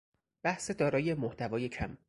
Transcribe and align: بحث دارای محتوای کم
بحث 0.43 0.71
دارای 0.71 1.13
محتوای 1.13 1.69
کم 1.69 1.97